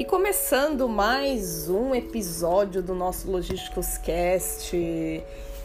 E 0.00 0.04
começando 0.06 0.88
mais 0.88 1.68
um 1.68 1.94
episódio 1.94 2.82
do 2.82 2.94
nosso 2.94 3.30
Logísticos 3.30 3.98
Cast. 3.98 4.74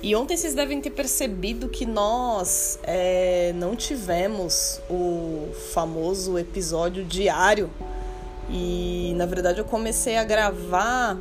E 0.03 0.13
ontem 0.13 0.35
vocês 0.35 0.53
devem 0.53 0.81
ter 0.81 0.89
percebido 0.89 1.69
que 1.69 1.85
nós 1.85 2.77
é, 2.83 3.53
não 3.55 3.77
tivemos 3.77 4.81
o 4.89 5.47
famoso 5.73 6.37
episódio 6.37 7.05
diário. 7.05 7.71
E 8.49 9.13
na 9.15 9.25
verdade 9.25 9.59
eu 9.59 9.63
comecei 9.63 10.17
a 10.17 10.25
gravar, 10.25 11.17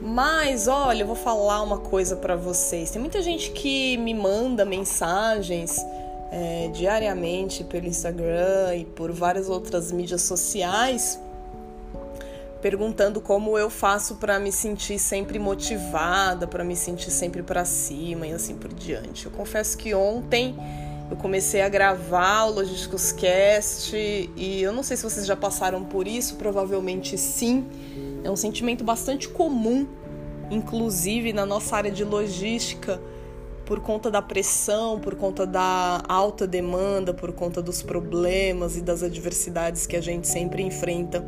mas 0.00 0.68
olha, 0.68 1.02
eu 1.02 1.06
vou 1.08 1.16
falar 1.16 1.60
uma 1.62 1.78
coisa 1.78 2.14
para 2.14 2.36
vocês. 2.36 2.92
Tem 2.92 3.00
muita 3.00 3.20
gente 3.22 3.50
que 3.50 3.96
me 3.96 4.14
manda 4.14 4.64
mensagens 4.64 5.84
é, 6.30 6.70
diariamente 6.72 7.64
pelo 7.64 7.88
Instagram 7.88 8.76
e 8.76 8.84
por 8.84 9.10
várias 9.10 9.48
outras 9.48 9.90
mídias 9.90 10.22
sociais 10.22 11.18
perguntando 12.68 13.20
como 13.20 13.56
eu 13.56 13.70
faço 13.70 14.16
para 14.16 14.40
me 14.40 14.50
sentir 14.50 14.98
sempre 14.98 15.38
motivada, 15.38 16.48
para 16.48 16.64
me 16.64 16.74
sentir 16.74 17.12
sempre 17.12 17.40
para 17.40 17.64
cima 17.64 18.26
e 18.26 18.32
assim 18.32 18.56
por 18.56 18.74
diante. 18.74 19.26
Eu 19.26 19.30
confesso 19.30 19.78
que 19.78 19.94
ontem 19.94 20.56
eu 21.08 21.16
comecei 21.16 21.62
a 21.62 21.68
gravar 21.68 22.46
o 22.46 22.54
Logísticos 22.54 23.12
Cast 23.12 23.94
e 23.94 24.60
eu 24.60 24.72
não 24.72 24.82
sei 24.82 24.96
se 24.96 25.04
vocês 25.04 25.24
já 25.24 25.36
passaram 25.36 25.84
por 25.84 26.08
isso, 26.08 26.34
provavelmente 26.34 27.16
sim. 27.16 27.64
É 28.24 28.28
um 28.28 28.34
sentimento 28.34 28.82
bastante 28.82 29.28
comum, 29.28 29.86
inclusive 30.50 31.32
na 31.32 31.46
nossa 31.46 31.76
área 31.76 31.92
de 31.92 32.02
logística, 32.02 33.00
por 33.66 33.80
conta 33.80 34.10
da 34.10 34.22
pressão, 34.22 35.00
por 35.00 35.16
conta 35.16 35.44
da 35.44 36.00
alta 36.08 36.46
demanda, 36.46 37.12
por 37.12 37.32
conta 37.32 37.60
dos 37.60 37.82
problemas 37.82 38.76
e 38.76 38.80
das 38.80 39.02
adversidades 39.02 39.86
que 39.86 39.96
a 39.96 40.00
gente 40.00 40.28
sempre 40.28 40.62
enfrenta 40.62 41.20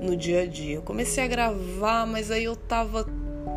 no 0.00 0.16
dia 0.16 0.42
a 0.42 0.46
dia. 0.46 0.76
Eu 0.76 0.82
comecei 0.82 1.24
a 1.24 1.26
gravar, 1.26 2.06
mas 2.06 2.30
aí 2.30 2.44
eu 2.44 2.54
tava 2.54 3.06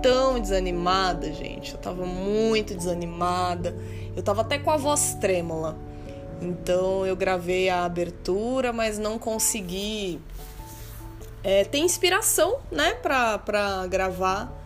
tão 0.02 0.40
desanimada, 0.40 1.32
gente. 1.32 1.74
Eu 1.74 1.80
tava 1.80 2.08
muito 2.08 2.76
desanimada. 2.76 3.78
Eu 4.16 4.24
tava 4.24 4.42
até 4.42 4.58
com 4.58 4.72
a 4.72 4.78
voz 4.78 5.16
trêmula. 5.22 5.78
Então 6.42 7.06
eu 7.06 7.16
gravei 7.16 7.70
a 7.70 7.86
abertura, 7.86 8.74
mas 8.74 8.98
não 8.98 9.20
consegui 9.20 10.20
é, 11.44 11.64
ter 11.64 11.78
inspiração, 11.78 12.58
né, 12.72 12.96
pra, 12.96 13.38
pra 13.38 13.86
gravar 13.86 14.63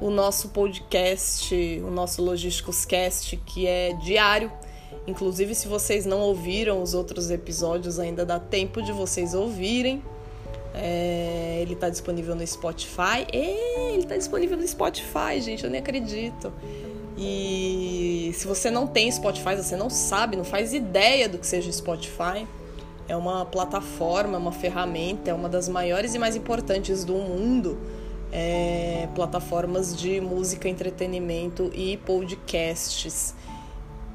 o 0.00 0.10
nosso 0.10 0.48
podcast, 0.48 1.54
o 1.84 1.90
nosso 1.90 2.22
Logísticos 2.22 2.84
Cast, 2.84 3.36
que 3.36 3.66
é 3.66 3.92
diário. 3.94 4.50
Inclusive, 5.06 5.54
se 5.54 5.68
vocês 5.68 6.06
não 6.06 6.20
ouviram 6.20 6.82
os 6.82 6.94
outros 6.94 7.30
episódios, 7.30 7.98
ainda 7.98 8.24
dá 8.24 8.38
tempo 8.38 8.82
de 8.82 8.92
vocês 8.92 9.34
ouvirem. 9.34 10.02
É, 10.74 11.58
ele 11.60 11.74
está 11.74 11.88
disponível 11.88 12.34
no 12.34 12.46
Spotify. 12.46 13.26
É, 13.32 13.92
ele 13.92 14.02
está 14.02 14.16
disponível 14.16 14.56
no 14.56 14.66
Spotify, 14.66 15.40
gente, 15.40 15.64
eu 15.64 15.70
nem 15.70 15.80
acredito. 15.80 16.52
E 17.18 18.32
se 18.34 18.46
você 18.46 18.70
não 18.70 18.86
tem 18.86 19.10
Spotify, 19.10 19.54
você 19.56 19.76
não 19.76 19.90
sabe, 19.90 20.36
não 20.36 20.44
faz 20.44 20.72
ideia 20.72 21.28
do 21.28 21.38
que 21.38 21.46
seja 21.46 21.70
Spotify. 21.70 22.46
É 23.06 23.16
uma 23.16 23.44
plataforma, 23.44 24.38
uma 24.38 24.52
ferramenta, 24.52 25.30
é 25.30 25.34
uma 25.34 25.48
das 25.48 25.68
maiores 25.68 26.14
e 26.14 26.18
mais 26.18 26.36
importantes 26.36 27.04
do 27.04 27.14
mundo. 27.14 27.76
É, 28.32 29.08
plataformas 29.14 29.96
de 29.96 30.20
música, 30.20 30.68
entretenimento 30.68 31.70
e 31.74 31.96
podcasts. 31.96 33.34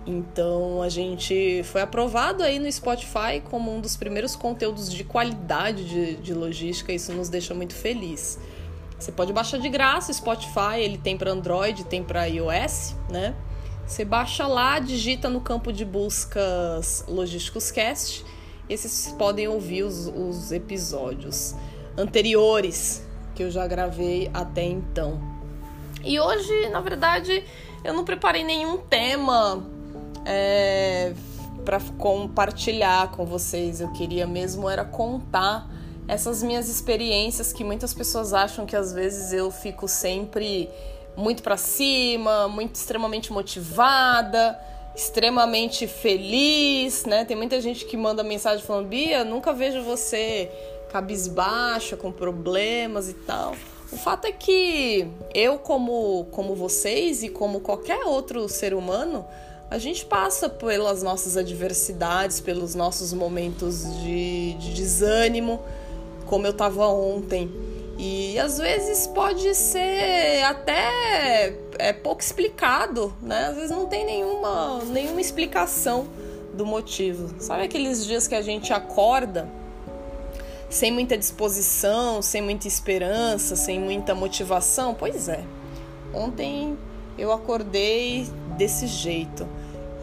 Então 0.07 0.81
a 0.81 0.89
gente 0.89 1.63
foi 1.63 1.81
aprovado 1.81 2.43
aí 2.43 2.59
no 2.59 2.71
Spotify 2.71 3.41
como 3.49 3.75
um 3.75 3.81
dos 3.81 3.97
primeiros 3.97 4.35
conteúdos 4.35 4.91
de 4.91 5.03
qualidade 5.03 5.83
de, 5.83 6.15
de 6.17 6.33
logística, 6.33 6.93
isso 6.93 7.11
nos 7.11 7.27
deixa 7.27 7.53
muito 7.53 7.73
feliz. 7.73 8.39
Você 8.97 9.11
pode 9.11 9.33
baixar 9.33 9.57
de 9.57 9.67
graça 9.67 10.11
o 10.11 10.15
Spotify, 10.15 10.79
ele 10.79 10.97
tem 10.97 11.17
para 11.17 11.31
Android, 11.31 11.83
tem 11.85 12.03
para 12.03 12.25
iOS, 12.25 12.95
né? 13.09 13.35
Você 13.85 14.05
baixa 14.05 14.47
lá, 14.47 14.79
digita 14.79 15.29
no 15.29 15.41
campo 15.41 15.71
de 15.71 15.83
buscas 15.83 17.03
Logísticos 17.07 17.71
Cast, 17.71 18.25
e 18.67 18.77
vocês 18.77 19.13
podem 19.17 19.47
ouvir 19.47 19.83
os, 19.83 20.07
os 20.07 20.51
episódios 20.51 21.55
anteriores 21.97 23.04
que 23.35 23.44
eu 23.44 23.51
já 23.51 23.68
gravei 23.68 24.31
até 24.34 24.63
então. 24.63 25.19
E 26.03 26.19
hoje, 26.19 26.69
na 26.69 26.79
verdade, 26.79 27.44
eu 27.84 27.94
não 27.94 28.06
preparei 28.06 28.44
nenhum 28.44 28.78
tema 28.78 29.63
é, 30.25 31.13
para 31.63 31.79
compartilhar 31.97 33.12
com 33.12 33.25
vocês. 33.25 33.81
Eu 33.81 33.91
queria 33.91 34.25
mesmo 34.25 34.69
era 34.69 34.85
contar 34.85 35.69
essas 36.07 36.41
minhas 36.41 36.69
experiências 36.69 37.51
que 37.51 37.63
muitas 37.63 37.94
pessoas 37.94 38.34
acham 38.34 38.66
que 38.66 38.75
às 38.75 38.94
vezes 38.94 39.34
eu 39.34 39.50
fico 39.52 39.88
sempre 39.88 40.69
muito 41.17 41.41
para 41.41 41.57
cima, 41.57 42.47
muito 42.47 42.75
extremamente 42.75 43.34
motivada, 43.34 44.59
extremamente 44.96 45.88
feliz, 45.88 47.06
né? 47.06 47.25
Tem 47.25 47.35
muita 47.35 47.59
gente 47.59 47.85
que 47.85 47.97
manda 47.97 48.23
mensagem 48.23 48.63
falando: 48.63 48.88
"Bia, 48.88 49.23
nunca 49.23 49.52
vejo 49.53 49.81
você 49.81 50.52
cabisbaixa, 50.95 51.97
com 51.97 52.11
problemas 52.11 53.09
e 53.09 53.13
tal". 53.13 53.56
O 53.91 53.97
fato 53.97 54.25
é 54.25 54.31
que 54.31 55.07
eu 55.33 55.59
como 55.59 56.25
como 56.31 56.56
vocês 56.56 57.22
e 57.22 57.29
como 57.29 57.59
qualquer 57.59 58.06
outro 58.06 58.47
ser 58.47 58.73
humano, 58.73 59.25
a 59.69 59.78
gente 59.78 60.05
passa 60.05 60.47
pelas 60.47 61.03
nossas 61.03 61.35
adversidades, 61.35 62.39
pelos 62.39 62.75
nossos 62.75 63.13
momentos 63.13 63.84
de, 64.01 64.53
de 64.53 64.73
desânimo, 64.73 65.61
como 66.25 66.47
eu 66.47 66.51
estava 66.51 66.88
ontem. 66.88 67.51
E 67.97 68.38
às 68.39 68.57
vezes 68.57 69.07
pode 69.07 69.53
ser 69.55 70.44
até 70.44 71.57
é, 71.78 71.94
pouco 71.94 72.22
explicado, 72.22 73.13
né? 73.22 73.47
Às 73.47 73.55
vezes 73.55 73.72
não 73.72 73.85
tem 73.85 74.05
nenhuma, 74.05 74.84
nenhuma 74.85 75.22
explicação 75.22 76.07
do 76.53 76.66
motivo. 76.66 77.34
Sabe 77.39 77.63
aqueles 77.63 78.05
dias 78.05 78.28
que 78.28 78.35
a 78.35 78.41
gente 78.41 78.73
acorda 78.73 79.49
sem 80.70 80.91
muita 80.91 81.17
disposição, 81.17 82.22
sem 82.22 82.41
muita 82.41 82.67
esperança, 82.67 83.56
sem 83.56 83.79
muita 83.79 84.14
motivação? 84.16 84.94
Pois 84.94 85.28
é. 85.29 85.44
Ontem 86.14 86.78
eu 87.17 87.32
acordei 87.32 88.28
desse 88.58 88.88
jeito. 88.88 89.47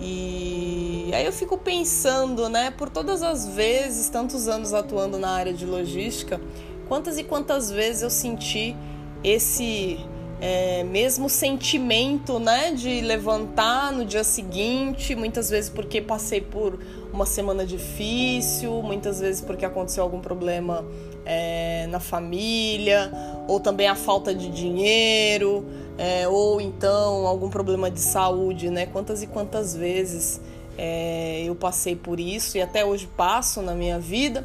E 0.00 1.10
aí 1.14 1.24
eu 1.24 1.32
fico 1.32 1.56
pensando, 1.56 2.48
né, 2.48 2.70
por 2.72 2.88
todas 2.88 3.22
as 3.22 3.46
vezes, 3.46 4.08
tantos 4.08 4.48
anos 4.48 4.74
atuando 4.74 5.16
na 5.18 5.30
área 5.30 5.52
de 5.52 5.64
logística, 5.64 6.40
quantas 6.88 7.18
e 7.18 7.24
quantas 7.24 7.70
vezes 7.70 8.02
eu 8.02 8.10
senti 8.10 8.76
esse 9.22 10.04
é, 10.44 10.82
mesmo 10.82 11.28
sentimento, 11.28 12.40
né, 12.40 12.72
de 12.72 13.00
levantar 13.00 13.92
no 13.92 14.04
dia 14.04 14.24
seguinte, 14.24 15.14
muitas 15.14 15.48
vezes 15.48 15.70
porque 15.70 16.00
passei 16.00 16.40
por 16.40 16.80
uma 17.12 17.24
semana 17.24 17.64
difícil, 17.64 18.82
muitas 18.82 19.20
vezes 19.20 19.40
porque 19.40 19.64
aconteceu 19.64 20.02
algum 20.02 20.20
problema 20.20 20.84
é, 21.24 21.86
na 21.86 22.00
família, 22.00 23.12
ou 23.46 23.60
também 23.60 23.86
a 23.86 23.94
falta 23.94 24.34
de 24.34 24.48
dinheiro, 24.48 25.64
é, 25.96 26.26
ou 26.26 26.60
então 26.60 27.24
algum 27.24 27.48
problema 27.48 27.88
de 27.88 28.00
saúde, 28.00 28.68
né? 28.68 28.86
Quantas 28.86 29.22
e 29.22 29.28
quantas 29.28 29.76
vezes 29.76 30.40
é, 30.76 31.44
eu 31.44 31.54
passei 31.54 31.94
por 31.94 32.18
isso 32.18 32.58
e 32.58 32.60
até 32.60 32.84
hoje 32.84 33.08
passo 33.16 33.62
na 33.62 33.76
minha 33.76 34.00
vida. 34.00 34.44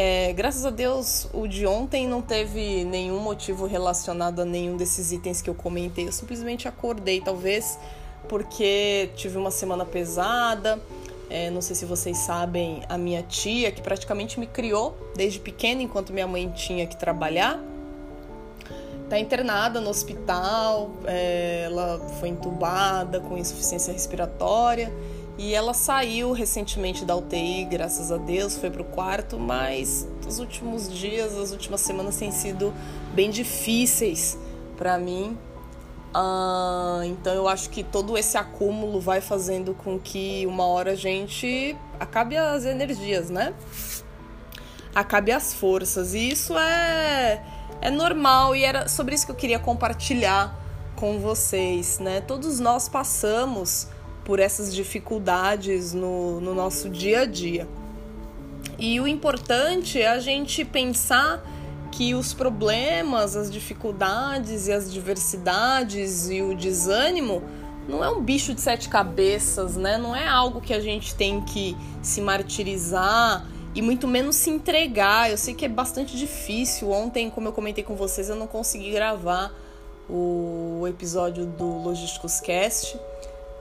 É, 0.00 0.32
graças 0.32 0.64
a 0.64 0.70
Deus, 0.70 1.26
o 1.32 1.48
de 1.48 1.66
ontem 1.66 2.06
não 2.06 2.22
teve 2.22 2.84
nenhum 2.84 3.18
motivo 3.18 3.66
relacionado 3.66 4.38
a 4.38 4.44
nenhum 4.44 4.76
desses 4.76 5.10
itens 5.10 5.42
que 5.42 5.50
eu 5.50 5.56
comentei. 5.56 6.06
Eu 6.06 6.12
simplesmente 6.12 6.68
acordei, 6.68 7.20
talvez 7.20 7.76
porque 8.28 9.10
tive 9.16 9.36
uma 9.36 9.50
semana 9.50 9.84
pesada. 9.84 10.80
É, 11.28 11.50
não 11.50 11.60
sei 11.60 11.74
se 11.74 11.84
vocês 11.84 12.16
sabem, 12.16 12.80
a 12.88 12.96
minha 12.96 13.24
tia, 13.24 13.72
que 13.72 13.82
praticamente 13.82 14.38
me 14.38 14.46
criou 14.46 14.96
desde 15.16 15.40
pequena, 15.40 15.82
enquanto 15.82 16.12
minha 16.12 16.28
mãe 16.28 16.48
tinha 16.48 16.86
que 16.86 16.96
trabalhar, 16.96 17.60
tá 19.10 19.18
internada 19.18 19.80
no 19.80 19.90
hospital. 19.90 20.92
É, 21.06 21.64
ela 21.64 21.98
foi 22.20 22.28
entubada 22.28 23.18
com 23.18 23.36
insuficiência 23.36 23.92
respiratória. 23.92 24.92
E 25.38 25.54
ela 25.54 25.72
saiu 25.72 26.32
recentemente 26.32 27.04
da 27.04 27.14
UTI, 27.14 27.64
graças 27.64 28.10
a 28.10 28.16
Deus, 28.16 28.58
foi 28.58 28.70
pro 28.70 28.82
quarto, 28.82 29.38
mas 29.38 30.08
os 30.26 30.40
últimos 30.40 30.92
dias, 30.92 31.38
as 31.38 31.52
últimas 31.52 31.80
semanas 31.80 32.16
têm 32.16 32.32
sido 32.32 32.74
bem 33.14 33.30
difíceis 33.30 34.36
para 34.76 34.98
mim. 34.98 35.38
Ah, 36.12 37.02
então 37.04 37.32
eu 37.32 37.46
acho 37.46 37.70
que 37.70 37.84
todo 37.84 38.18
esse 38.18 38.36
acúmulo 38.36 39.00
vai 39.00 39.20
fazendo 39.20 39.74
com 39.74 39.96
que 39.96 40.44
uma 40.44 40.66
hora 40.66 40.92
a 40.92 40.96
gente 40.96 41.76
acabe 42.00 42.36
as 42.36 42.64
energias, 42.64 43.30
né? 43.30 43.54
Acabe 44.92 45.30
as 45.30 45.54
forças. 45.54 46.14
E 46.14 46.30
isso 46.30 46.58
é, 46.58 47.44
é 47.80 47.90
normal 47.92 48.56
e 48.56 48.64
era 48.64 48.88
sobre 48.88 49.14
isso 49.14 49.24
que 49.24 49.30
eu 49.30 49.36
queria 49.36 49.60
compartilhar 49.60 50.58
com 50.96 51.20
vocês, 51.20 52.00
né? 52.00 52.20
Todos 52.22 52.58
nós 52.58 52.88
passamos 52.88 53.86
por 54.28 54.40
essas 54.40 54.74
dificuldades 54.74 55.94
no, 55.94 56.38
no 56.38 56.54
nosso 56.54 56.90
dia 56.90 57.22
a 57.22 57.24
dia. 57.24 57.66
E 58.78 59.00
o 59.00 59.08
importante 59.08 60.02
é 60.02 60.06
a 60.06 60.18
gente 60.18 60.66
pensar 60.66 61.42
que 61.90 62.14
os 62.14 62.34
problemas, 62.34 63.34
as 63.34 63.50
dificuldades 63.50 64.66
e 64.66 64.72
as 64.72 64.92
diversidades 64.92 66.28
e 66.28 66.42
o 66.42 66.54
desânimo 66.54 67.42
não 67.88 68.04
é 68.04 68.10
um 68.10 68.20
bicho 68.20 68.52
de 68.52 68.60
sete 68.60 68.90
cabeças, 68.90 69.78
né? 69.78 69.96
Não 69.96 70.14
é 70.14 70.28
algo 70.28 70.60
que 70.60 70.74
a 70.74 70.80
gente 70.80 71.14
tem 71.14 71.40
que 71.40 71.74
se 72.02 72.20
martirizar 72.20 73.46
e 73.74 73.80
muito 73.80 74.06
menos 74.06 74.36
se 74.36 74.50
entregar. 74.50 75.30
Eu 75.30 75.38
sei 75.38 75.54
que 75.54 75.64
é 75.64 75.70
bastante 75.70 76.18
difícil. 76.18 76.90
Ontem, 76.90 77.30
como 77.30 77.48
eu 77.48 77.52
comentei 77.52 77.82
com 77.82 77.96
vocês, 77.96 78.28
eu 78.28 78.36
não 78.36 78.46
consegui 78.46 78.90
gravar 78.90 79.54
o 80.06 80.86
episódio 80.86 81.46
do 81.46 81.64
Logísticos 81.82 82.40
Cast 82.40 82.94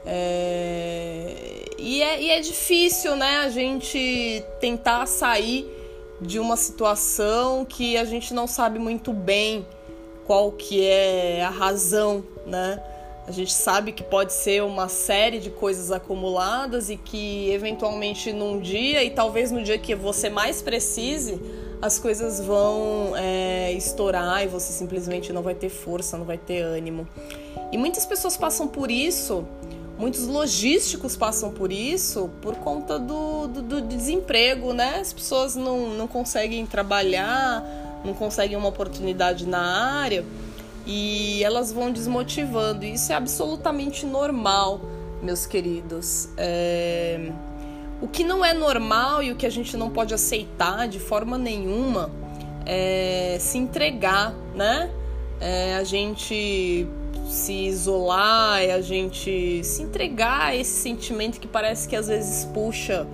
é... 0.08 1.66
E, 1.78 2.02
é, 2.02 2.22
e 2.22 2.30
é 2.32 2.40
difícil, 2.40 3.16
né, 3.16 3.40
a 3.40 3.50
gente 3.50 4.44
tentar 4.60 5.06
sair 5.06 5.68
de 6.20 6.40
uma 6.40 6.58
situação 6.58 7.64
que 7.64 7.96
a 7.98 8.04
gente 8.04 8.34
não 8.34 8.48
sabe 8.48 8.80
muito 8.80 9.14
bem 9.14 9.66
qual 10.26 10.52
que 10.52 10.86
é 10.86 11.44
a 11.44 11.50
razão, 11.50 12.24
né? 12.46 12.82
A 13.28 13.32
gente 13.32 13.54
sabe 13.54 13.92
que 13.92 14.04
pode 14.04 14.32
ser 14.34 14.64
uma 14.64 14.88
série 14.88 15.40
de 15.40 15.50
coisas 15.50 15.92
acumuladas 15.92 16.90
e 16.90 16.96
que 16.96 17.52
eventualmente 17.52 18.32
num 18.32 18.60
dia 18.60 19.04
e 19.04 19.10
talvez 19.10 19.52
no 19.52 19.62
dia 19.62 19.78
que 19.78 19.94
você 19.94 20.30
mais 20.30 20.62
precise, 20.62 21.40
as 21.82 22.00
coisas 22.00 22.40
vão 22.40 23.14
é, 23.16 23.74
estourar 23.74 24.44
e 24.44 24.48
você 24.48 24.72
simplesmente 24.72 25.32
não 25.32 25.42
vai 25.42 25.54
ter 25.54 25.70
força, 25.70 26.18
não 26.18 26.26
vai 26.26 26.38
ter 26.38 26.62
ânimo. 26.62 27.08
E 27.72 27.78
muitas 27.78 28.06
pessoas 28.06 28.38
passam 28.38 28.68
por 28.68 28.90
isso 28.90 29.46
Muitos 29.98 30.28
logísticos 30.28 31.16
passam 31.16 31.52
por 31.52 31.72
isso 31.72 32.30
por 32.42 32.56
conta 32.58 33.00
do, 33.00 33.48
do, 33.48 33.62
do, 33.64 33.82
desemprego, 33.82 34.72
né? 34.72 35.00
As 35.00 35.12
pessoas 35.12 35.56
não, 35.56 35.90
não 35.90 36.08
conseguem 36.08 36.66
trabalhar, 36.68 37.64
não 38.06 38.14
conseguem 38.14 38.56
uma 38.56 38.70
oportunidade 38.70 39.48
na 39.48 39.60
área 40.02 40.24
e 40.86 41.44
elas 41.44 41.74
vão 41.74 41.92
desmotivando. 41.92 42.86
Isso 42.86 43.12
é 43.12 43.16
absolutamente 43.16 44.06
normal, 44.06 44.82
meus 45.22 45.48
queridos. 45.48 46.30
É... 46.38 47.32
O 48.00 48.08
que 48.08 48.24
não 48.24 48.46
é 48.46 48.54
normal 48.54 49.24
e 49.24 49.32
o 49.32 49.36
que 49.36 49.48
a 49.48 49.50
gente 49.50 49.76
não 49.76 49.90
pode 49.90 50.14
aceitar 50.14 50.88
de 50.88 51.00
forma 51.00 51.40
nenhuma 51.40 52.12
é 52.68 53.38
se 53.40 53.58
entregar, 53.58 54.36
né? 54.54 54.92
É 55.42 55.76
a 55.76 55.84
gente 55.84 56.88
se 57.30 57.54
isolar, 57.54 58.62
é 58.62 58.74
a 58.74 58.82
gente 58.82 59.64
se 59.64 59.82
entregar 59.82 60.48
a 60.48 60.56
esse 60.56 60.82
sentimento 60.82 61.40
que 61.40 61.48
parece 61.48 61.88
que 61.88 61.96
às 61.96 62.08
vezes 62.08 62.46
puxa 62.46 63.08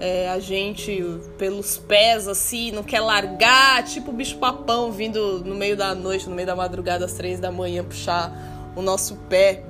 é, 0.00 0.30
a 0.30 0.38
gente 0.38 1.04
pelos 1.36 1.76
pés 1.76 2.26
assim, 2.26 2.72
não 2.72 2.82
quer 2.82 3.00
largar, 3.00 3.84
tipo 3.84 4.10
o 4.10 4.14
bicho 4.14 4.38
papão 4.38 4.90
vindo 4.90 5.44
no 5.44 5.54
meio 5.54 5.76
da 5.76 5.94
noite, 5.94 6.28
no 6.28 6.34
meio 6.34 6.46
da 6.46 6.56
madrugada, 6.56 7.04
às 7.04 7.12
três 7.12 7.38
da 7.38 7.52
manhã, 7.52 7.84
puxar 7.84 8.32
o 8.74 8.80
nosso 8.80 9.16
pé. 9.28 9.62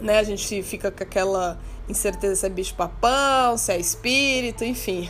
Né? 0.00 0.18
A 0.18 0.22
gente 0.24 0.62
fica 0.62 0.90
com 0.90 1.02
aquela 1.02 1.58
incerteza 1.88 2.34
se 2.34 2.46
é 2.46 2.48
bicho 2.48 2.74
papão, 2.74 3.56
se 3.56 3.72
é 3.72 3.78
espírito, 3.78 4.64
enfim. 4.64 5.08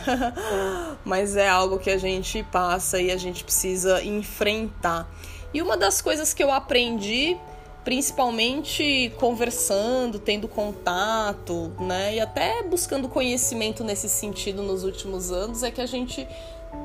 Mas 1.03 1.35
é 1.35 1.49
algo 1.49 1.79
que 1.79 1.89
a 1.89 1.97
gente 1.97 2.43
passa 2.51 3.01
e 3.01 3.11
a 3.11 3.17
gente 3.17 3.43
precisa 3.43 4.03
enfrentar. 4.03 5.09
E 5.53 5.61
uma 5.61 5.75
das 5.75 6.01
coisas 6.01 6.33
que 6.33 6.43
eu 6.43 6.51
aprendi 6.51 7.37
principalmente 7.83 9.11
conversando, 9.17 10.19
tendo 10.19 10.47
contato, 10.47 11.71
né? 11.79 12.15
E 12.15 12.19
até 12.19 12.61
buscando 12.63 13.07
conhecimento 13.07 13.83
nesse 13.83 14.09
sentido 14.09 14.61
nos 14.61 14.83
últimos 14.83 15.31
anos, 15.31 15.63
é 15.63 15.71
que 15.71 15.81
a 15.81 15.85
gente 15.85 16.27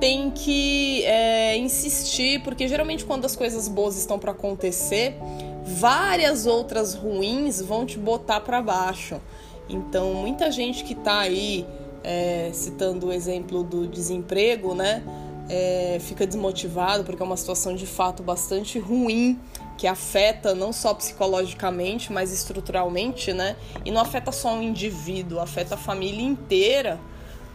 tem 0.00 0.30
que 0.30 1.02
é, 1.04 1.56
insistir, 1.56 2.42
porque 2.42 2.66
geralmente 2.68 3.04
quando 3.04 3.24
as 3.24 3.36
coisas 3.36 3.68
boas 3.68 3.96
estão 3.96 4.18
para 4.18 4.30
acontecer, 4.30 5.16
várias 5.64 6.46
outras 6.46 6.94
ruins 6.94 7.60
vão 7.60 7.84
te 7.84 7.98
botar 7.98 8.40
para 8.40 8.62
baixo. 8.62 9.20
Então, 9.68 10.14
muita 10.14 10.50
gente 10.50 10.84
que 10.84 10.92
está 10.92 11.20
aí, 11.20 11.66
é, 12.02 12.50
citando 12.52 13.08
o 13.08 13.12
exemplo 13.12 13.62
do 13.62 13.86
desemprego, 13.86 14.74
né? 14.74 15.02
É, 15.48 15.98
fica 16.00 16.26
desmotivado 16.26 17.04
porque 17.04 17.22
é 17.22 17.26
uma 17.26 17.36
situação 17.36 17.74
de 17.74 17.86
fato 17.86 18.22
bastante 18.22 18.78
ruim 18.78 19.38
que 19.76 19.86
afeta 19.86 20.54
não 20.54 20.72
só 20.72 20.94
psicologicamente, 20.94 22.12
mas 22.12 22.32
estruturalmente, 22.32 23.32
né? 23.32 23.56
E 23.84 23.90
não 23.90 24.00
afeta 24.00 24.30
só 24.30 24.54
um 24.54 24.62
indivíduo, 24.62 25.40
afeta 25.40 25.74
a 25.74 25.78
família 25.78 26.22
inteira 26.22 27.00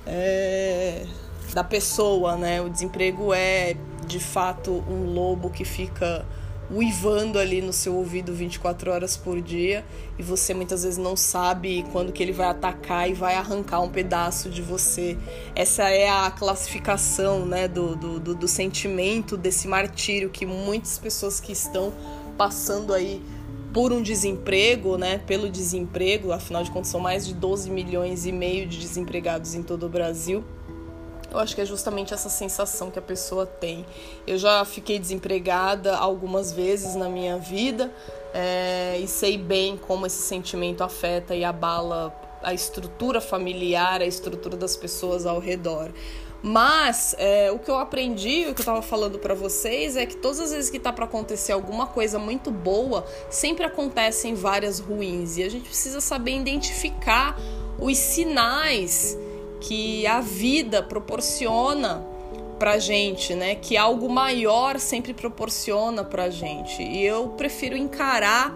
é, 0.06 1.06
da 1.54 1.63
pessoa, 1.63 2.35
né? 2.35 2.61
O 2.61 2.69
desemprego 2.69 3.33
é 3.33 3.76
de 4.06 4.19
fato 4.19 4.83
um 4.90 5.14
lobo 5.14 5.49
que 5.49 5.64
fica 5.64 6.26
uivando 6.71 7.40
ali 7.40 7.61
no 7.61 7.73
seu 7.73 7.95
ouvido 7.95 8.33
24 8.33 8.92
horas 8.92 9.18
por 9.18 9.42
dia 9.42 9.83
e 10.18 10.23
você 10.23 10.54
muitas 10.54 10.83
vezes 10.83 10.97
não 10.97 11.16
sabe 11.16 11.83
quando 11.92 12.11
que 12.11 12.21
ele 12.21 12.31
vai 12.31 12.47
atacar 12.47 13.09
e 13.09 13.14
vai 13.14 13.35
arrancar 13.35 13.81
um 13.81 13.90
pedaço 13.90 14.49
de 14.49 14.61
você. 14.61 15.18
Essa 15.56 15.90
é 15.90 16.09
a 16.09 16.30
classificação 16.31 17.45
né, 17.45 17.68
do, 17.68 17.95
do, 17.95 18.19
do, 18.19 18.35
do 18.35 18.47
sentimento 18.47 19.35
desse 19.35 19.68
martírio 19.68 20.30
que 20.30 20.45
muitas 20.45 20.97
pessoas 20.99 21.40
que 21.40 21.52
estão 21.52 21.92
passando 22.38 22.94
aí 22.94 23.21
por 23.73 23.92
um 23.92 24.02
desemprego, 24.02 24.97
né, 24.97 25.19
pelo 25.19 25.49
desemprego, 25.49 26.31
afinal 26.31 26.64
de 26.64 26.71
contas 26.71 26.90
são 26.90 26.99
mais 26.99 27.26
de 27.26 27.33
12 27.33 27.69
milhões 27.69 28.26
e 28.26 28.31
meio 28.31 28.68
de 28.68 28.80
desempregados 28.80 29.54
em 29.54 29.61
todo 29.61 29.85
o 29.85 29.90
Brasil. 29.90 30.44
Eu 31.31 31.38
acho 31.40 31.54
que 31.54 31.62
é 31.62 31.66
justamente 31.66 32.14
essa 32.14 32.30
sensação 32.30 32.90
que 32.90 32.98
a 32.98 33.02
pessoa 33.02 33.45
tem. 33.45 33.86
Eu 34.26 34.38
já 34.38 34.66
fiquei 34.66 34.98
desempregada 34.98 35.95
algumas 35.95 36.52
vezes 36.52 36.95
na 36.95 37.07
minha 37.07 37.38
vida 37.38 37.92
é, 38.33 38.98
e 39.00 39.07
sei 39.07 39.38
bem 39.38 39.78
como 39.78 40.06
esse 40.06 40.21
sentimento 40.21 40.83
afeta 40.83 41.36
e 41.36 41.44
abala 41.44 42.14
a 42.42 42.54
estrutura 42.54 43.21
familiar, 43.21 44.02
a 44.02 44.06
estrutura 44.06 44.57
das 44.57 44.76
pessoas 44.76 45.26
ao 45.26 45.40
redor. 45.40 45.92
Mas 46.42 47.14
é, 47.18 47.52
o 47.52 47.59
que 47.59 47.69
eu 47.69 47.78
aprendi, 47.78 48.44
o 48.44 48.54
que 48.54 48.62
eu 48.62 48.64
estava 48.64 48.81
falando 48.81 49.19
para 49.19 49.33
vocês, 49.33 49.98
é 49.98 50.06
que 50.06 50.16
todas 50.16 50.40
as 50.40 50.52
vezes 50.52 50.69
que 50.69 50.80
tá 50.80 50.92
para 50.92 51.06
acontecer 51.06 51.52
alguma 51.52 51.86
coisa 51.86 52.18
muito 52.18 52.50
boa, 52.50 53.06
sempre 53.30 53.66
acontecem 53.66 54.33
várias 54.36 54.80
ruins 54.80 55.38
e 55.38 55.44
a 55.44 55.50
gente 55.50 55.68
precisa 55.68 56.00
saber 56.00 56.38
identificar 56.38 57.38
os 57.78 57.98
sinais 57.98 59.18
que 59.59 60.06
a 60.07 60.21
vida 60.21 60.81
proporciona 60.81 62.06
pra 62.57 62.78
gente, 62.78 63.33
né? 63.33 63.56
Que 63.56 63.78
algo 63.78 64.09
maior 64.09 64.80
sempre 64.80 65.13
proporciona 65.13 66.04
pra 66.04 66.30
gente. 66.30 66.83
E 66.83 67.04
eu 67.04 67.30
prefiro 67.30 67.75
encarar 67.78 68.54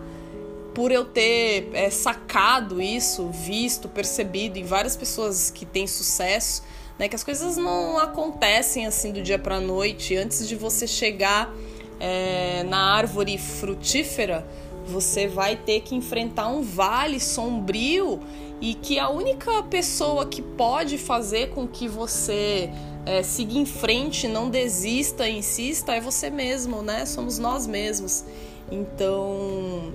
por 0.73 0.91
eu 0.91 1.05
ter 1.05 1.69
é, 1.73 1.89
sacado 1.89 2.81
isso, 2.81 3.29
visto, 3.29 3.87
percebido 3.87 4.57
em 4.57 4.63
várias 4.63 4.97
pessoas 4.97 5.49
que 5.49 5.65
têm 5.65 5.87
sucesso, 5.87 6.63
né? 6.99 7.07
Que 7.07 7.15
as 7.15 7.23
coisas 7.23 7.55
não 7.57 7.97
acontecem 7.97 8.85
assim 8.85 9.11
do 9.11 9.21
dia 9.21 9.39
para 9.39 9.59
noite. 9.59 10.15
Antes 10.15 10.47
de 10.47 10.55
você 10.55 10.85
chegar 10.85 11.53
é, 11.99 12.63
na 12.63 12.95
árvore 12.95 13.37
frutífera, 13.37 14.45
você 14.85 15.27
vai 15.27 15.55
ter 15.55 15.81
que 15.81 15.95
enfrentar 15.95 16.47
um 16.47 16.61
vale 16.61 17.19
sombrio 17.19 18.19
e 18.61 18.73
que 18.73 18.99
a 18.99 19.09
única 19.09 19.63
pessoa 19.63 20.25
que 20.25 20.41
pode 20.41 20.97
fazer 20.97 21.49
com 21.49 21.67
que 21.67 21.87
você 21.87 22.69
é, 23.05 23.21
siga 23.21 23.57
em 23.57 23.65
frente, 23.65 24.27
não 24.27 24.49
desista, 24.49 25.27
insista, 25.27 25.93
é 25.93 25.99
você 25.99 26.29
mesmo, 26.29 26.81
né? 26.81 27.05
Somos 27.05 27.37
nós 27.37 27.67
mesmos. 27.67 28.23
Então, 28.71 29.91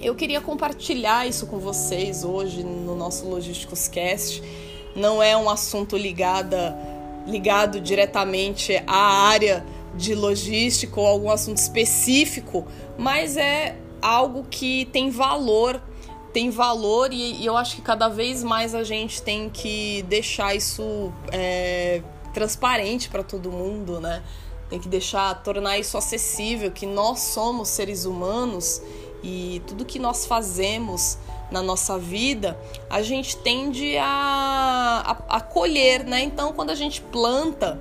eu 0.00 0.14
queria 0.14 0.40
compartilhar 0.40 1.26
isso 1.26 1.46
com 1.46 1.58
vocês 1.58 2.24
hoje 2.24 2.62
no 2.62 2.96
nosso 2.96 3.26
Logísticos 3.26 3.88
Cast. 3.88 4.42
Não 4.96 5.22
é 5.22 5.36
um 5.36 5.48
assunto 5.48 5.96
ligada, 5.96 6.76
ligado 7.26 7.80
diretamente 7.80 8.82
à 8.86 9.28
área 9.28 9.64
de 9.96 10.14
logística 10.14 11.00
ou 11.00 11.06
algum 11.06 11.30
assunto 11.30 11.58
específico, 11.58 12.66
mas 12.98 13.36
é 13.36 13.76
algo 14.04 14.44
que 14.50 14.84
tem 14.86 15.08
valor, 15.08 15.80
tem 16.30 16.50
valor 16.50 17.10
e, 17.10 17.40
e 17.40 17.46
eu 17.46 17.56
acho 17.56 17.76
que 17.76 17.82
cada 17.82 18.06
vez 18.08 18.44
mais 18.44 18.74
a 18.74 18.84
gente 18.84 19.22
tem 19.22 19.48
que 19.48 20.02
deixar 20.02 20.54
isso 20.54 21.10
é, 21.32 22.02
transparente 22.34 23.08
para 23.08 23.22
todo 23.22 23.50
mundo, 23.50 24.00
né? 24.00 24.22
Tem 24.68 24.78
que 24.78 24.88
deixar, 24.88 25.42
tornar 25.42 25.78
isso 25.78 25.96
acessível, 25.96 26.70
que 26.70 26.84
nós 26.84 27.20
somos 27.20 27.70
seres 27.70 28.04
humanos 28.04 28.82
e 29.22 29.62
tudo 29.66 29.86
que 29.86 29.98
nós 29.98 30.26
fazemos 30.26 31.16
na 31.50 31.62
nossa 31.62 31.96
vida, 31.96 32.58
a 32.90 33.00
gente 33.00 33.36
tende 33.38 33.96
a, 33.96 34.04
a, 35.28 35.36
a 35.36 35.40
colher, 35.40 36.04
né? 36.04 36.22
Então, 36.22 36.52
quando 36.52 36.70
a 36.70 36.74
gente 36.74 37.00
planta 37.00 37.78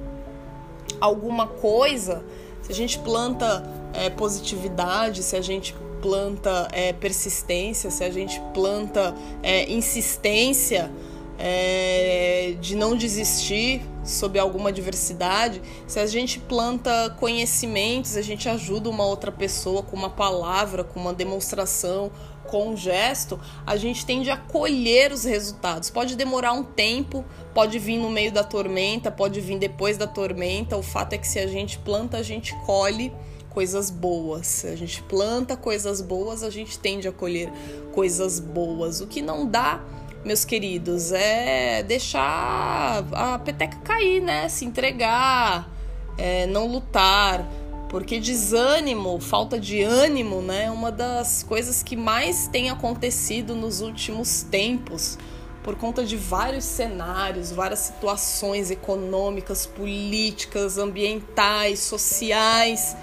alguma 1.02 1.48
coisa, 1.48 2.24
se 2.62 2.72
a 2.72 2.76
gente 2.76 3.00
planta 3.00 3.64
é, 3.94 4.10
positividade, 4.10 5.24
se 5.24 5.36
a 5.36 5.42
gente 5.42 5.76
planta 6.04 6.68
é, 6.74 6.92
persistência, 6.92 7.90
se 7.90 8.04
a 8.04 8.12
gente 8.12 8.42
planta 8.54 9.16
é, 9.42 9.72
insistência 9.72 10.92
é, 11.40 12.56
de 12.60 12.76
não 12.76 12.94
desistir 12.94 13.82
sob 14.04 14.38
alguma 14.38 14.68
adversidade, 14.68 15.62
se 15.88 15.98
a 16.02 16.06
gente 16.06 16.42
planta 16.42 17.16
conhecimentos, 17.22 18.18
a 18.18 18.22
gente 18.22 18.50
ajuda 18.50 18.90
uma 18.90 19.06
outra 19.06 19.32
pessoa 19.32 19.82
com 19.82 19.96
uma 19.96 20.10
palavra, 20.10 20.84
com 20.84 21.00
uma 21.00 21.14
demonstração, 21.14 22.12
com 22.44 22.72
um 22.72 22.78
gesto, 22.78 23.40
a 23.66 23.78
gente 23.78 24.06
tende 24.06 24.30
a 24.30 24.36
colher 24.36 25.14
os 25.14 25.24
resultados. 25.24 25.90
Pode 25.90 26.18
demorar 26.18 26.52
um 26.52 26.64
tempo, 26.66 27.24
pode 27.54 27.80
vir 27.80 27.98
no 27.98 28.10
meio 28.10 28.34
da 28.34 28.44
tormenta, 28.44 29.10
pode 29.10 29.40
vir 29.40 29.58
depois 29.58 29.98
da 29.98 30.06
tormenta. 30.06 30.76
O 30.76 30.84
fato 30.84 31.14
é 31.14 31.18
que 31.18 31.28
se 31.28 31.40
a 31.40 31.48
gente 31.48 31.80
planta, 31.80 32.18
a 32.18 32.22
gente 32.22 32.54
colhe 32.66 33.14
coisas 33.54 33.90
boas. 33.90 34.48
Se 34.48 34.68
a 34.68 34.76
gente 34.76 35.02
planta 35.04 35.56
coisas 35.56 36.02
boas, 36.02 36.44
a 36.44 36.50
gente 36.50 36.78
tende 36.80 37.08
a 37.08 37.12
colher 37.12 37.52
coisas 37.94 38.40
boas. 38.40 39.00
O 39.00 39.08
que 39.08 39.22
não 39.22 39.46
dá, 39.46 39.82
meus 40.26 40.44
queridos, 40.44 41.12
é 41.12 41.84
deixar 41.84 43.06
a 43.14 43.40
peteca 43.40 43.78
cair, 43.84 44.22
né? 44.22 44.50
Se 44.50 44.66
entregar, 44.66 45.70
é, 46.18 46.46
não 46.48 46.68
lutar. 46.68 47.48
Porque 47.90 48.20
desânimo, 48.20 49.20
falta 49.20 49.60
de 49.60 49.84
ânimo, 49.84 50.42
né, 50.42 50.64
é 50.64 50.72
uma 50.72 50.92
das 50.92 51.44
coisas 51.44 51.84
que 51.84 51.96
mais 51.96 52.48
tem 52.48 52.72
acontecido 52.72 53.54
nos 53.54 53.82
últimos 53.82 54.42
tempos, 54.42 55.16
por 55.62 55.76
conta 55.76 56.04
de 56.04 56.18
vários 56.18 56.66
cenários, 56.66 57.52
várias 57.52 57.82
situações 57.82 58.72
econômicas, 58.72 59.68
políticas, 59.68 60.80
ambientais, 60.80 61.82
sociais 61.82 62.98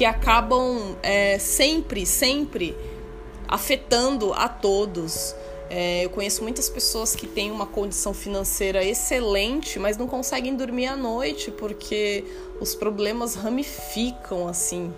que 0.00 0.04
acabam 0.06 0.96
é, 1.02 1.38
sempre, 1.38 2.06
sempre 2.06 2.74
afetando 3.46 4.32
a 4.32 4.48
todos. 4.48 5.34
É, 5.68 6.06
eu 6.06 6.08
conheço 6.08 6.42
muitas 6.42 6.70
pessoas 6.70 7.14
que 7.14 7.26
têm 7.26 7.50
uma 7.50 7.66
condição 7.66 8.14
financeira 8.14 8.82
excelente, 8.82 9.78
mas 9.78 9.98
não 9.98 10.06
conseguem 10.06 10.56
dormir 10.56 10.86
à 10.86 10.96
noite 10.96 11.50
porque 11.50 12.24
os 12.58 12.74
problemas 12.74 13.34
ramificam 13.34 14.48
assim, 14.48 14.90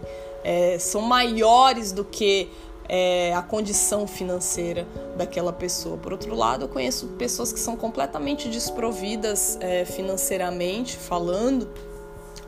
é, 0.45 0.79
são 0.79 1.01
maiores 1.01 1.91
do 1.91 2.05
que 2.05 2.49
é, 2.89 3.35
a 3.35 3.43
condição 3.43 4.07
financeira 4.07 4.87
daquela 5.17 5.53
pessoa. 5.53 5.97
Por 5.97 6.13
outro 6.13 6.33
lado, 6.37 6.67
eu 6.67 6.69
conheço 6.69 7.09
pessoas 7.19 7.53
que 7.53 7.59
são 7.59 7.75
completamente 7.75 8.49
desprovidas 8.49 9.59
é, 9.61 9.85
financeiramente 9.85 10.97
falando 10.97 11.69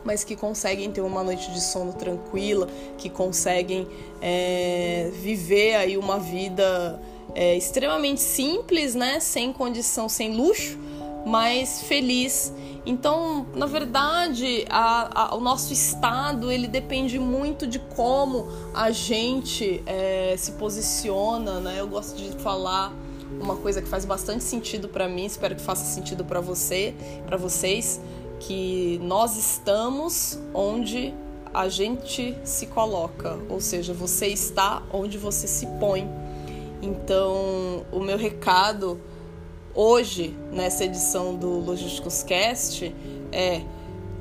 mas 0.05 0.23
que 0.23 0.35
conseguem 0.35 0.91
ter 0.91 1.01
uma 1.01 1.23
noite 1.23 1.51
de 1.51 1.59
sono 1.59 1.91
tranquila, 1.91 2.69
que 2.97 3.09
conseguem 3.09 3.87
é, 4.21 5.11
viver 5.15 5.75
aí 5.75 5.97
uma 5.97 6.19
vida 6.19 7.01
é, 7.33 7.57
extremamente 7.57 8.21
simples, 8.21 8.93
né? 8.93 9.19
Sem 9.19 9.51
condição, 9.51 10.07
sem 10.07 10.35
luxo, 10.35 10.77
mas 11.25 11.81
feliz. 11.81 12.53
Então, 12.85 13.47
na 13.55 13.65
verdade, 13.65 14.63
a, 14.69 15.23
a, 15.23 15.35
o 15.35 15.39
nosso 15.39 15.73
estado 15.73 16.51
ele 16.51 16.67
depende 16.67 17.17
muito 17.17 17.65
de 17.65 17.79
como 17.79 18.47
a 18.75 18.91
gente 18.91 19.81
é, 19.87 20.35
se 20.37 20.51
posiciona, 20.51 21.59
né? 21.59 21.77
Eu 21.79 21.87
gosto 21.87 22.15
de 22.15 22.29
falar 22.43 22.93
uma 23.41 23.55
coisa 23.55 23.81
que 23.81 23.87
faz 23.87 24.05
bastante 24.05 24.43
sentido 24.43 24.87
para 24.87 25.09
mim, 25.09 25.25
espero 25.25 25.55
que 25.55 25.61
faça 25.61 25.83
sentido 25.83 26.23
para 26.23 26.39
você, 26.39 26.93
para 27.25 27.37
vocês 27.37 27.99
que 28.45 28.99
nós 29.01 29.37
estamos 29.37 30.39
onde 30.53 31.13
a 31.51 31.67
gente 31.67 32.37
se 32.43 32.67
coloca, 32.67 33.39
ou 33.49 33.59
seja, 33.59 33.93
você 33.93 34.27
está 34.27 34.83
onde 34.91 35.17
você 35.17 35.47
se 35.47 35.65
põe. 35.79 36.07
Então, 36.81 37.85
o 37.91 37.99
meu 37.99 38.17
recado 38.17 38.99
hoje, 39.73 40.35
nessa 40.51 40.85
edição 40.85 41.35
do 41.35 41.59
Logísticos 41.59 42.21
Cast, 42.21 42.93
é 43.31 43.61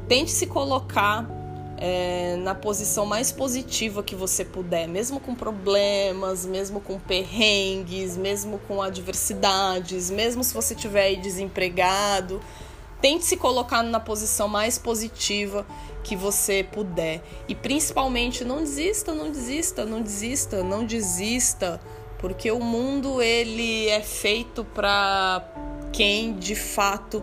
tente 0.09 0.31
se 0.31 0.47
colocar 0.47 1.29
é, 1.77 2.37
na 2.37 2.55
posição 2.55 3.05
mais 3.05 3.31
positiva 3.31 4.03
que 4.03 4.15
você 4.15 4.45
puder, 4.45 4.89
mesmo 4.89 5.21
com 5.21 5.35
problemas, 5.35 6.47
mesmo 6.47 6.81
com 6.81 6.99
perrengues, 6.99 8.17
mesmo 8.17 8.59
com 8.67 8.81
adversidades, 8.81 10.11
mesmo 10.11 10.43
se 10.43 10.55
você 10.55 10.73
estiver 10.73 11.17
desempregado 11.17 12.41
Tente 13.05 13.27
se 13.27 13.37
colocar 13.37 13.83
na 13.83 14.01
posição 14.01 14.49
mais 14.49 14.79
positiva 14.79 15.67
que 16.03 16.17
você 16.17 16.65
puder. 16.65 17.21
E 17.47 17.55
principalmente 17.55 18.47
não 18.47 18.61
desista, 18.61 19.13
não 19.13 19.31
desista, 19.31 19.85
não 19.85 20.01
desista, 20.01 20.65
não 20.65 20.87
desista, 20.87 21.79
porque 22.19 22.51
o 22.51 22.59
mundo 22.59 23.21
ele 23.21 23.89
é 23.91 24.01
feito 24.01 24.65
para 24.65 25.47
quem 25.93 26.33
de 26.33 26.55
fato 26.55 27.23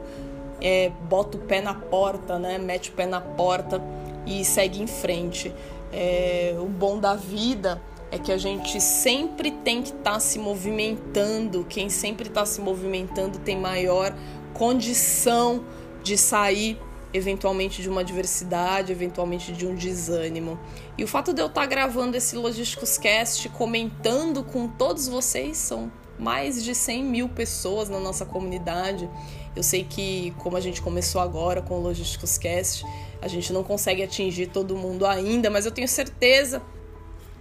é, 0.61 0.91
bota 1.09 1.37
o 1.37 1.39
pé 1.39 1.61
na 1.61 1.73
porta, 1.73 2.37
né? 2.37 2.59
Mete 2.59 2.91
o 2.91 2.93
pé 2.93 3.07
na 3.07 3.19
porta 3.19 3.81
e 4.23 4.45
segue 4.45 4.83
em 4.83 4.85
frente. 4.85 5.51
É, 5.91 6.55
o 6.59 6.67
bom 6.67 6.99
da 6.99 7.15
vida 7.15 7.81
é 8.11 8.19
que 8.19 8.31
a 8.31 8.37
gente 8.37 8.79
sempre 8.79 9.49
tem 9.49 9.81
que 9.81 9.89
estar 9.89 10.11
tá 10.11 10.19
se 10.19 10.37
movimentando. 10.37 11.65
Quem 11.67 11.89
sempre 11.89 12.27
está 12.27 12.45
se 12.45 12.61
movimentando 12.61 13.39
tem 13.39 13.57
maior 13.57 14.13
condição 14.61 15.65
de 16.03 16.15
sair 16.15 16.79
eventualmente 17.11 17.81
de 17.81 17.89
uma 17.89 18.01
adversidade, 18.01 18.91
eventualmente 18.91 19.51
de 19.51 19.65
um 19.65 19.73
desânimo. 19.73 20.59
E 20.95 21.03
o 21.03 21.07
fato 21.07 21.33
de 21.33 21.41
eu 21.41 21.47
estar 21.47 21.65
gravando 21.65 22.15
esse 22.15 22.35
Logísticos 22.35 22.95
Cast, 22.95 23.49
comentando 23.49 24.43
com 24.43 24.67
todos 24.67 25.07
vocês, 25.07 25.57
são 25.57 25.91
mais 26.19 26.63
de 26.63 26.75
100 26.75 27.03
mil 27.03 27.27
pessoas 27.27 27.89
na 27.89 27.99
nossa 27.99 28.23
comunidade. 28.23 29.09
Eu 29.55 29.63
sei 29.63 29.83
que, 29.83 30.31
como 30.37 30.55
a 30.55 30.61
gente 30.61 30.79
começou 30.79 31.21
agora 31.21 31.63
com 31.63 31.79
o 31.79 31.81
Logísticos 31.81 32.37
Cast, 32.37 32.85
a 33.19 33.27
gente 33.27 33.51
não 33.51 33.63
consegue 33.63 34.03
atingir 34.03 34.45
todo 34.45 34.77
mundo 34.77 35.07
ainda, 35.07 35.49
mas 35.49 35.65
eu 35.65 35.71
tenho 35.71 35.87
certeza 35.87 36.61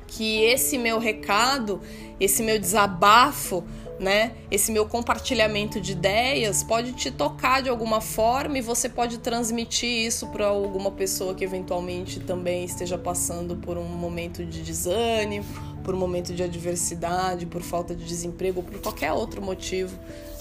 que 0.06 0.42
esse 0.42 0.78
meu 0.78 0.98
recado, 0.98 1.82
esse 2.18 2.42
meu 2.42 2.58
desabafo, 2.58 3.62
né? 4.00 4.32
Esse 4.50 4.72
meu 4.72 4.86
compartilhamento 4.86 5.78
de 5.78 5.92
ideias 5.92 6.64
pode 6.64 6.94
te 6.94 7.10
tocar 7.10 7.62
de 7.62 7.68
alguma 7.68 8.00
forma 8.00 8.56
e 8.56 8.62
você 8.62 8.88
pode 8.88 9.18
transmitir 9.18 10.06
isso 10.06 10.26
para 10.28 10.46
alguma 10.46 10.90
pessoa 10.90 11.34
que 11.34 11.44
eventualmente 11.44 12.18
também 12.18 12.64
esteja 12.64 12.96
passando 12.96 13.56
por 13.56 13.76
um 13.76 13.84
momento 13.84 14.42
de 14.42 14.62
desânimo, 14.62 15.44
por 15.84 15.94
um 15.94 15.98
momento 15.98 16.32
de 16.32 16.42
adversidade, 16.42 17.44
por 17.44 17.60
falta 17.60 17.94
de 17.94 18.02
desemprego, 18.02 18.62
por 18.62 18.80
qualquer 18.80 19.12
outro 19.12 19.42
motivo, 19.42 19.94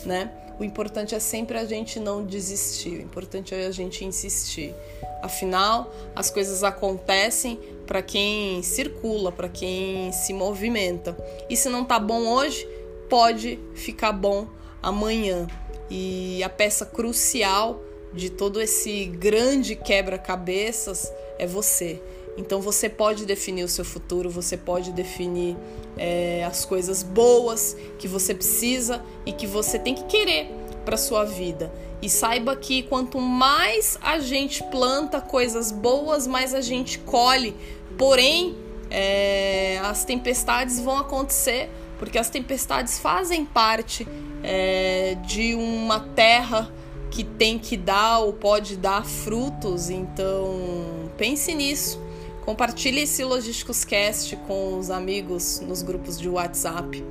né? 0.05 0.31
O 0.57 0.63
importante 0.63 1.13
é 1.15 1.19
sempre 1.19 1.57
a 1.57 1.65
gente 1.65 1.99
não 1.99 2.25
desistir, 2.25 2.97
o 2.97 3.01
importante 3.01 3.53
é 3.55 3.65
a 3.65 3.71
gente 3.71 4.03
insistir. 4.03 4.73
Afinal, 5.21 5.93
as 6.15 6.29
coisas 6.29 6.63
acontecem 6.63 7.57
para 7.85 8.01
quem 8.01 8.61
circula, 8.61 9.31
para 9.31 9.49
quem 9.49 10.11
se 10.11 10.33
movimenta. 10.33 11.17
E 11.49 11.55
se 11.55 11.69
não 11.69 11.83
tá 11.85 11.97
bom 11.97 12.27
hoje, 12.27 12.67
pode 13.09 13.59
ficar 13.73 14.11
bom 14.11 14.47
amanhã. 14.81 15.47
E 15.89 16.43
a 16.43 16.49
peça 16.49 16.85
crucial 16.85 17.81
de 18.13 18.29
todo 18.29 18.61
esse 18.61 19.05
grande 19.05 19.75
quebra-cabeças 19.75 21.11
é 21.37 21.45
você. 21.45 22.01
Então 22.37 22.61
você 22.61 22.87
pode 22.87 23.25
definir 23.25 23.63
o 23.63 23.67
seu 23.67 23.83
futuro, 23.83 24.29
você 24.29 24.55
pode 24.55 24.91
definir 24.93 25.57
é, 25.97 26.43
as 26.45 26.63
coisas 26.63 27.03
boas 27.03 27.75
que 27.97 28.07
você 28.07 28.33
precisa 28.33 29.03
e 29.25 29.33
que 29.33 29.45
você 29.45 29.77
tem 29.77 29.93
que 29.93 30.03
querer 30.05 30.49
para 30.85 30.95
sua 30.95 31.25
vida. 31.25 31.71
E 32.01 32.09
saiba 32.09 32.55
que 32.55 32.83
quanto 32.83 33.19
mais 33.19 33.97
a 34.01 34.19
gente 34.19 34.63
planta 34.63 35.19
coisas 35.19 35.71
boas, 35.71 36.25
mais 36.25 36.53
a 36.53 36.61
gente 36.61 36.99
colhe. 36.99 37.53
Porém, 37.97 38.55
é, 38.89 39.79
as 39.83 40.05
tempestades 40.05 40.79
vão 40.79 40.97
acontecer 40.97 41.69
porque 41.99 42.17
as 42.17 42.29
tempestades 42.29 42.97
fazem 42.97 43.45
parte 43.45 44.07
é, 44.41 45.15
de 45.27 45.53
uma 45.53 45.99
terra 45.99 46.71
que 47.11 47.23
tem 47.23 47.59
que 47.59 47.75
dar 47.75 48.19
ou 48.19 48.33
pode 48.33 48.77
dar 48.77 49.05
frutos. 49.05 49.89
Então 49.89 51.09
pense 51.17 51.53
nisso. 51.53 52.01
Compartilhe 52.45 53.01
esse 53.01 53.23
Logísticos 53.23 53.83
Cast 53.83 54.35
com 54.47 54.79
os 54.79 54.89
amigos 54.89 55.59
nos 55.59 55.83
grupos 55.83 56.17
de 56.17 56.29
WhatsApp. 56.29 57.03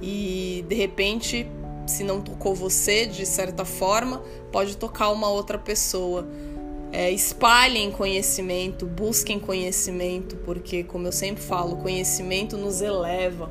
E 0.00 0.64
de 0.68 0.74
repente, 0.74 1.50
se 1.86 2.04
não 2.04 2.20
tocou 2.20 2.54
você 2.54 3.06
de 3.06 3.24
certa 3.24 3.64
forma, 3.64 4.22
pode 4.52 4.76
tocar 4.76 5.10
uma 5.10 5.28
outra 5.28 5.58
pessoa. 5.58 6.28
É, 6.92 7.10
espalhem 7.10 7.90
conhecimento, 7.90 8.86
busquem 8.86 9.40
conhecimento, 9.40 10.36
porque, 10.44 10.84
como 10.84 11.08
eu 11.08 11.12
sempre 11.12 11.42
falo, 11.42 11.76
conhecimento 11.76 12.56
nos 12.56 12.80
eleva. 12.80 13.50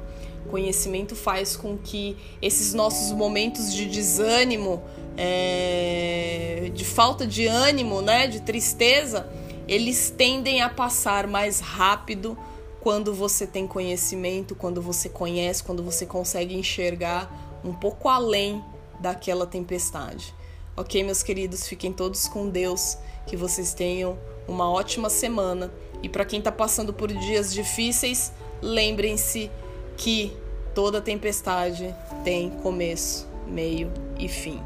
Conhecimento 0.49 1.15
faz 1.15 1.55
com 1.55 1.77
que 1.77 2.15
esses 2.41 2.73
nossos 2.73 3.11
momentos 3.11 3.73
de 3.73 3.85
desânimo, 3.85 4.81
é, 5.17 6.71
de 6.73 6.85
falta 6.85 7.25
de 7.25 7.47
ânimo, 7.47 8.01
né, 8.01 8.27
de 8.27 8.41
tristeza, 8.41 9.27
eles 9.67 10.13
tendem 10.15 10.61
a 10.61 10.69
passar 10.69 11.27
mais 11.27 11.59
rápido 11.59 12.37
quando 12.81 13.13
você 13.13 13.47
tem 13.47 13.65
conhecimento, 13.65 14.55
quando 14.55 14.81
você 14.81 15.09
conhece, 15.09 15.63
quando 15.63 15.81
você 15.81 16.05
consegue 16.05 16.55
enxergar 16.55 17.59
um 17.63 17.73
pouco 17.73 18.07
além 18.07 18.63
daquela 18.99 19.47
tempestade. 19.47 20.33
Ok, 20.77 21.03
meus 21.03 21.23
queridos, 21.23 21.67
fiquem 21.67 21.91
todos 21.91 22.27
com 22.27 22.49
Deus, 22.49 22.97
que 23.25 23.35
vocês 23.35 23.73
tenham 23.73 24.19
uma 24.47 24.69
ótima 24.69 25.09
semana. 25.09 25.73
E 26.03 26.09
para 26.09 26.25
quem 26.25 26.39
está 26.39 26.51
passando 26.51 26.93
por 26.93 27.11
dias 27.11 27.53
difíceis, 27.53 28.31
lembrem-se 28.61 29.49
que 29.97 30.31
toda 30.73 31.01
tempestade 31.01 31.93
tem 32.23 32.49
começo, 32.49 33.27
meio 33.47 33.91
e 34.19 34.27
fim. 34.27 34.59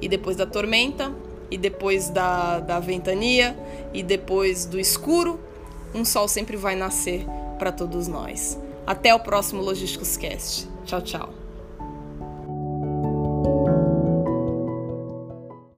E 0.00 0.08
depois 0.08 0.36
da 0.36 0.46
tormenta, 0.46 1.12
e 1.50 1.56
depois 1.56 2.08
da, 2.08 2.60
da 2.60 2.80
ventania, 2.80 3.56
e 3.92 4.02
depois 4.02 4.64
do 4.66 4.78
escuro, 4.78 5.40
um 5.94 6.04
sol 6.04 6.28
sempre 6.28 6.56
vai 6.56 6.76
nascer 6.76 7.24
para 7.58 7.72
todos 7.72 8.08
nós. 8.08 8.58
Até 8.86 9.14
o 9.14 9.20
próximo 9.20 9.62
Logísticos 9.62 10.16
Cast. 10.16 10.68
Tchau, 10.84 11.02
tchau. 11.02 11.35